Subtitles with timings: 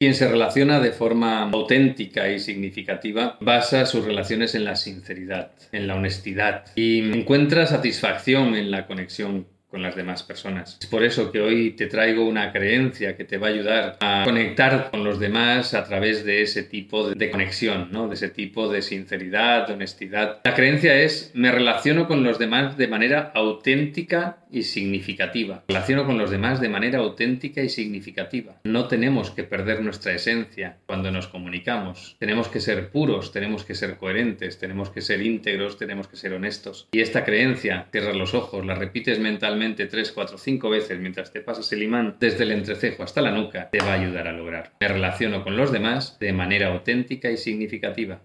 [0.00, 5.86] Quien se relaciona de forma auténtica y significativa basa sus relaciones en la sinceridad, en
[5.86, 10.78] la honestidad y encuentra satisfacción en la conexión con las demás personas.
[10.80, 14.22] Es por eso que hoy te traigo una creencia que te va a ayudar a
[14.24, 18.08] conectar con los demás a través de ese tipo de conexión, ¿no?
[18.08, 20.40] de ese tipo de sinceridad, de honestidad.
[20.44, 25.64] La creencia es me relaciono con los demás de manera auténtica y significativa.
[25.68, 28.60] Relaciono con los demás de manera auténtica y significativa.
[28.64, 32.16] No tenemos que perder nuestra esencia cuando nos comunicamos.
[32.18, 36.32] Tenemos que ser puros, tenemos que ser coherentes, tenemos que ser íntegros, tenemos que ser
[36.32, 36.88] honestos.
[36.92, 41.40] Y esta creencia, cierras los ojos, la repites mentalmente tres, cuatro, cinco veces mientras te
[41.40, 44.72] pasas el imán desde el entrecejo hasta la nuca, te va a ayudar a lograr.
[44.80, 48.18] Me relaciono con los demás de manera auténtica y significativa.